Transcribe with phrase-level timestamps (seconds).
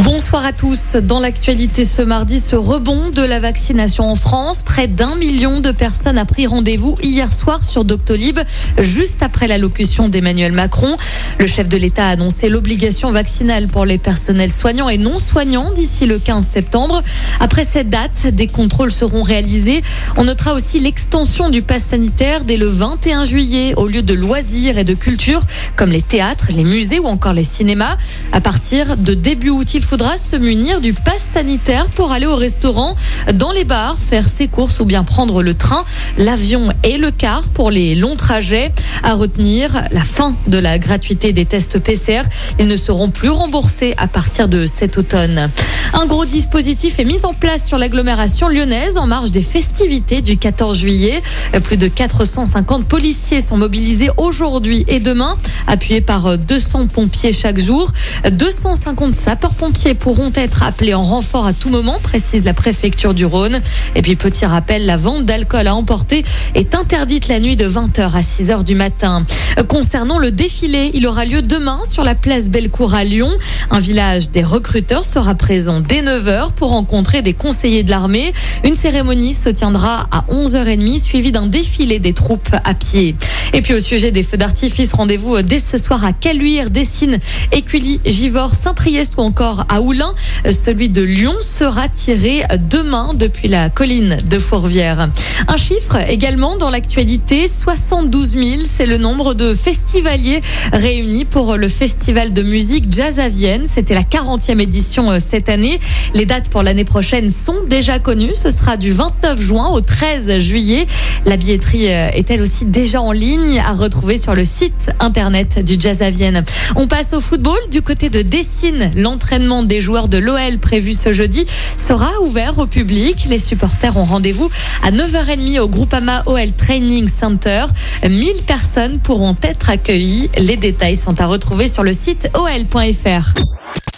[0.00, 0.96] Bonsoir à tous.
[0.96, 4.62] Dans l'actualité ce mardi, ce rebond de la vaccination en France.
[4.62, 8.40] Près d'un million de personnes a pris rendez-vous hier soir sur Doctolib,
[8.78, 10.96] juste après l'allocution d'Emmanuel Macron.
[11.38, 15.72] Le chef de l'État a annoncé l'obligation vaccinale pour les personnels soignants et non soignants
[15.72, 17.00] d'ici le 15 septembre.
[17.38, 19.80] Après cette date, des contrôles seront réalisés.
[20.16, 24.76] On notera aussi l'extension du pass sanitaire dès le 21 juillet au lieu de loisirs
[24.76, 25.42] et de culture
[25.76, 27.96] comme les théâtres, les musées ou encore les cinémas.
[28.32, 32.36] À partir de début août, il faudra se munir du pass sanitaire pour aller au
[32.36, 32.96] restaurant,
[33.34, 35.84] dans les bars, faire ses courses ou bien prendre le train,
[36.16, 38.72] l'avion et le car pour les longs trajets.
[39.02, 42.22] À retenir la fin de la gratuité des tests PCR.
[42.58, 45.50] Ils ne seront plus remboursés à partir de cet automne.
[45.96, 50.36] Un gros dispositif est mis en place sur l'agglomération lyonnaise en marge des festivités du
[50.36, 51.22] 14 juillet.
[51.62, 55.36] Plus de 450 policiers sont mobilisés aujourd'hui et demain,
[55.68, 57.92] appuyés par 200 pompiers chaque jour.
[58.28, 63.60] 250 sapeurs-pompiers pourront être appelés en renfort à tout moment, précise la préfecture du Rhône.
[63.94, 66.24] Et puis petit rappel, la vente d'alcool à emporter
[66.56, 69.22] est interdite la nuit de 20h à 6h du matin.
[69.68, 73.30] Concernant le défilé, il aura lieu demain sur la place Bellecour à Lyon.
[73.70, 78.32] Un village des recruteurs sera présent dès 9h pour rencontrer des conseillers de l'armée.
[78.64, 83.14] Une cérémonie se tiendra à 11h30 suivie d'un défilé des troupes à pied.
[83.56, 87.20] Et puis au sujet des feux d'artifice, rendez-vous dès ce soir à Caluire, Dessines,
[87.52, 90.12] Écully, Givors, Saint-Priest ou encore à Oulin.
[90.50, 95.08] Celui de Lyon sera tiré demain depuis la colline de Fourvière.
[95.46, 100.40] Un chiffre également dans l'actualité, 72 000, c'est le nombre de festivaliers
[100.72, 103.66] réunis pour le festival de musique Jazz à Vienne.
[103.72, 105.78] C'était la 40e édition cette année.
[106.14, 108.34] Les dates pour l'année prochaine sont déjà connues.
[108.34, 110.88] Ce sera du 29 juin au 13 juillet.
[111.24, 113.43] La billetterie est elle aussi déjà en ligne?
[113.58, 116.42] À retrouver sur le site internet du Jazz à Vienne.
[116.76, 118.90] On passe au football du côté de Dessine.
[118.96, 121.44] L'entraînement des joueurs de l'OL prévu ce jeudi
[121.76, 123.26] sera ouvert au public.
[123.28, 124.48] Les supporters ont rendez-vous
[124.82, 127.66] à 9h30 au Groupama OL Training Center.
[128.02, 130.30] 1000 personnes pourront être accueillies.
[130.38, 133.34] Les détails sont à retrouver sur le site ol.fr.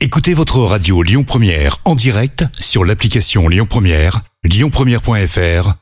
[0.00, 5.81] Écoutez votre radio Lyon Première en direct sur l'application Lyon Première, lyonpremière.fr